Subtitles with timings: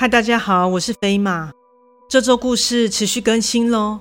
[0.00, 1.52] 嗨，大家好，我是飞马。
[2.08, 4.00] 这周故事持续更新喽。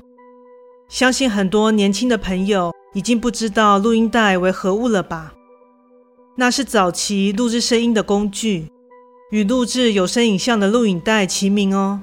[0.88, 5.34] 相信很多年轻的朋友已经不知道录音带为何物了吧？
[6.38, 8.72] 那是早期录制声音的工具，
[9.32, 12.00] 与录制有声影像的录影带齐名哦。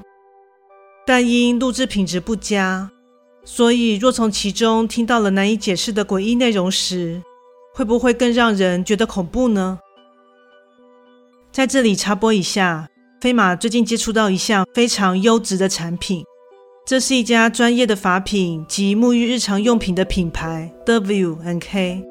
[1.06, 2.90] 但因录制品质不佳，
[3.46, 7.22] 所以若从其中听到了难以解释的诡异内容时，
[7.72, 9.78] 会不会更让人觉得恐怖呢？
[11.50, 12.90] 在这里插播一下。
[13.18, 16.22] 飞马最近接触到一项非常优质的产品，
[16.84, 22.04] 这是一家专业的发品及沐浴日常用品的品牌 W N K。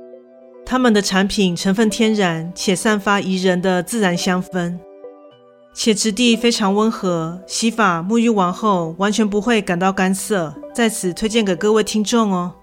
[0.65, 4.79] 他们的产品成分天然且散发宜人的自然香氛，
[5.75, 10.55] 且质地非常温和，洗发沐浴完后完全不会感到干涩。
[10.73, 12.55] 在此推荐给各位听众哦。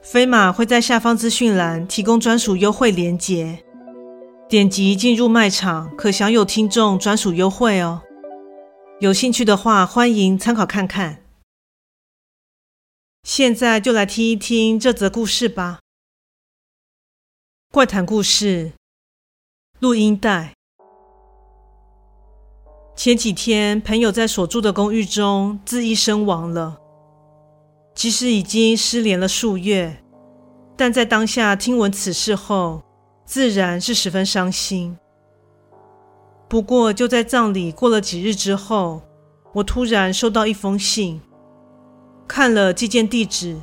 [0.00, 3.58] 飞马会在下方资讯栏提供专属优惠链接。
[4.48, 8.00] 点击进入卖场，可享有听众专属优惠哦。
[8.98, 11.22] 有兴趣的话，欢迎参考看看。
[13.24, 15.80] 现在就来听一听这则故事吧。
[17.70, 18.72] 怪谈故事：
[19.80, 20.54] 录音带。
[22.96, 26.80] 前几天，朋友在所住的公寓中自缢身亡了。
[27.94, 30.02] 其实已经失联了数月，
[30.74, 32.82] 但在当下听闻此事后，
[33.28, 34.96] 自然是十分伤心。
[36.48, 39.02] 不过，就在葬礼过了几日之后，
[39.52, 41.20] 我突然收到一封信，
[42.26, 43.60] 看了寄件地址，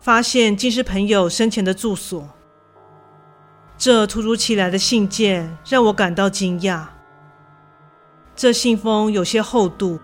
[0.00, 2.26] 发现竟是朋友生前的住所。
[3.76, 6.86] 这突如其来的信件让我感到惊讶。
[8.34, 10.00] 这信封有些厚度，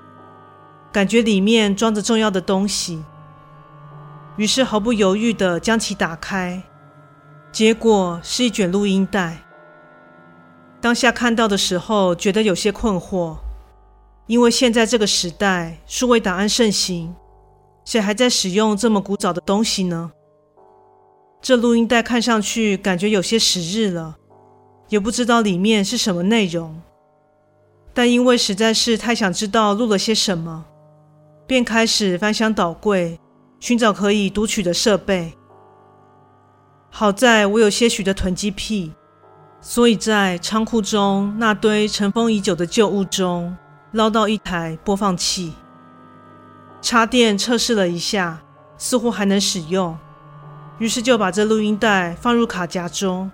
[0.93, 3.03] 感觉里面装着重要的东西，
[4.37, 6.63] 于是毫不犹豫地将其打开。
[7.51, 9.39] 结果是一卷录音带。
[10.81, 13.37] 当下看到的时候，觉得有些困惑，
[14.27, 17.15] 因为现在这个时代，数位档案盛行，
[17.85, 20.13] 谁还在使用这么古早的东西呢？
[21.41, 24.17] 这录音带看上去感觉有些时日了，
[24.89, 26.81] 也不知道里面是什么内容。
[27.95, 30.65] 但因为实在是太想知道录了些什么，
[31.47, 33.19] 便开始翻箱倒柜，
[33.59, 35.33] 寻找可以读取的设备。
[36.91, 38.93] 好在我有些许的囤积癖，
[39.61, 43.57] 所以在仓库中那堆尘封已久的旧物中
[43.93, 45.53] 捞到一台播放器，
[46.81, 48.41] 插电测试了一下，
[48.77, 49.97] 似乎还能使用，
[50.79, 53.31] 于是就把这录音带放入卡夹中。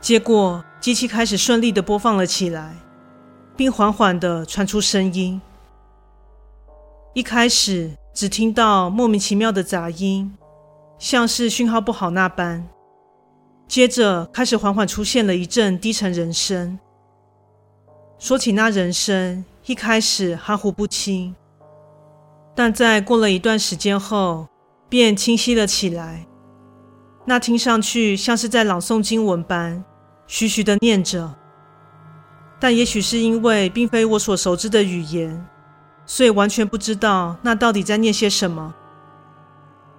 [0.00, 2.76] 结果机器开始顺利地播放了起来，
[3.56, 5.40] 并缓缓地传出声音。
[7.14, 10.36] 一开始只听到莫名其妙的杂音。
[11.04, 12.66] 像是讯号不好那般，
[13.68, 16.78] 接着开始缓缓出现了一阵低沉人声。
[18.18, 21.36] 说起那人声，一开始含糊不清，
[22.54, 24.48] 但在过了一段时间后，
[24.88, 26.24] 便清晰了起来。
[27.26, 29.84] 那听上去像是在朗诵经文般，
[30.26, 31.34] 徐徐的念着。
[32.58, 35.46] 但也许是因为并非我所熟知的语言，
[36.06, 38.74] 所以完全不知道那到底在念些什么。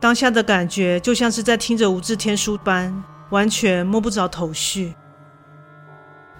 [0.06, 4.94] 当下的感觉就像是在听着无字天书般，完全摸不着头绪。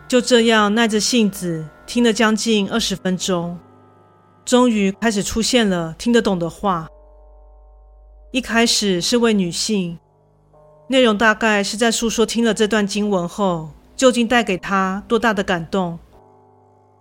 [0.08, 3.58] 就这样耐着性子听了将近二十分钟，
[4.46, 6.88] 终于开始出现了听得懂的话。
[8.30, 9.98] 一开始是位女性，
[10.90, 15.98] 内容大概是在诉说听了这段经文后，究竟带给她多大的感动。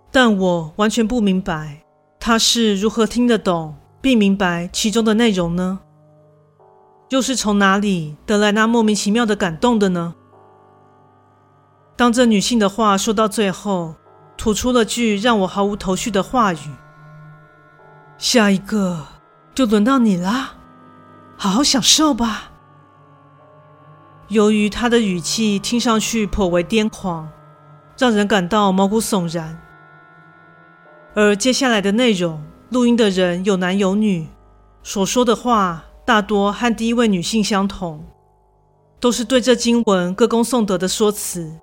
[0.09, 1.83] 但我完全不明白，
[2.19, 5.81] 她是如何听得懂并明白其中的内容呢？
[7.09, 10.15] 又是从哪里得来那莫名其妙的感动的呢？
[11.95, 13.95] 当这女性的话说到最后，
[14.35, 16.57] 吐出了句让我毫无头绪的话语
[18.17, 19.05] ：“下一个
[19.53, 20.55] 就轮到你啦，
[21.37, 22.51] 好好享受吧。”
[24.27, 27.29] 由于她的语气听上去颇为癫狂，
[27.97, 29.61] 让人感到毛骨悚然。
[31.13, 34.27] 而接下来的内容，录音的人有男有女，
[34.83, 35.84] 所说的话。
[36.05, 38.05] 大多和第一位女性相同，
[38.99, 41.59] 都是对这经文歌功颂德的说辞，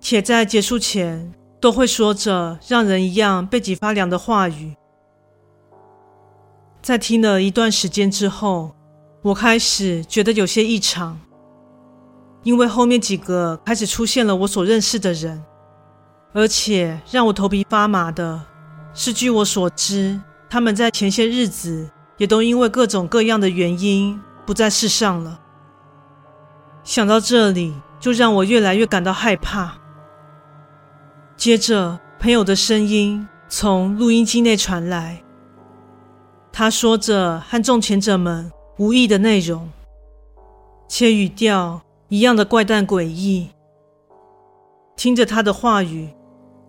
[0.00, 4.76] 且在结束前都会说着让人一样背脊发凉的话语。
[6.80, 8.72] 在听了一段时间之后，
[9.22, 11.18] 我开始觉得有些异常，
[12.44, 15.42] 因为后面几个开始出现了我所认识的人，
[16.32, 18.40] 而且让我头皮发麻的
[18.94, 21.90] 是，据我所知，他们在前些日子。
[22.18, 25.40] 也都因为各种各样的原因不在世上了。
[26.84, 29.76] 想到这里，就让我越来越感到害怕。
[31.36, 35.22] 接着，朋友的声音从录音机内传来。
[36.52, 39.68] 他说着和众前者们无异的内容，
[40.88, 43.50] 且语调一样的怪诞诡异。
[44.96, 46.08] 听着他的话语，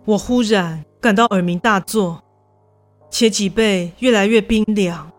[0.04, 2.22] 我忽然感到耳鸣大作，
[3.10, 5.10] 且脊背越来越冰凉。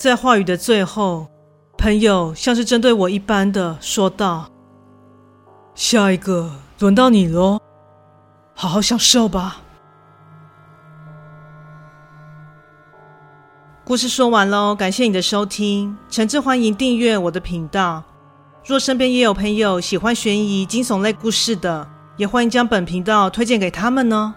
[0.00, 1.28] 在话语的最后，
[1.76, 4.48] 朋友像是针对我一般的说道
[5.76, 7.60] ：“下一个轮到你喽，
[8.54, 9.60] 好好享受吧。”
[13.84, 18.02] 故事说完喽，感谢你的收听，诚挚欢迎订阅我的频道。
[18.64, 21.86] 若身边也有朋友喜欢悬疑惊悚类故事的，
[22.16, 24.34] 也欢迎将本频道推荐给他们呢。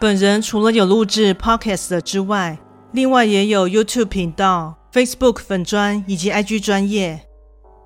[0.00, 2.58] 本人除了有录制 Podcast 之外，
[2.92, 7.26] 另外也有 YouTube 频道、Facebook 粉专以及 IG 专业，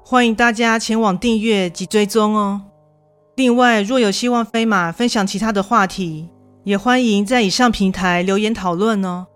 [0.05, 2.61] 欢迎大家前往订阅及追踪哦。
[3.37, 6.29] 另外，若有希望飞马分享其他的话题，
[6.65, 9.29] 也欢迎在以上平台留言讨论哦。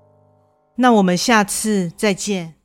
[0.76, 2.59] 那我们下次再见。